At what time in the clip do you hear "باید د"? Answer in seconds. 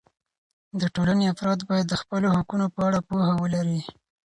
1.69-1.95